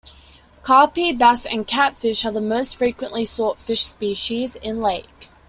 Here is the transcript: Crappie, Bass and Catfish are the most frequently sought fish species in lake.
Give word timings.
Crappie, 0.63 1.15
Bass 1.15 1.45
and 1.45 1.67
Catfish 1.67 2.25
are 2.25 2.31
the 2.31 2.41
most 2.41 2.75
frequently 2.75 3.23
sought 3.23 3.59
fish 3.59 3.83
species 3.83 4.55
in 4.55 4.81
lake. 4.81 5.29